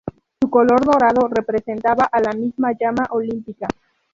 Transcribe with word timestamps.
Su 0.41 0.49
color 0.49 0.83
dorado 0.83 1.27
representaba 1.29 2.05
a 2.05 2.19
la 2.21 2.31
misma 2.33 2.71
llama 2.71 3.05
olímpica. 3.11 3.67